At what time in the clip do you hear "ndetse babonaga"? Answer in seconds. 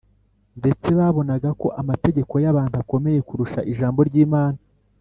0.59-1.49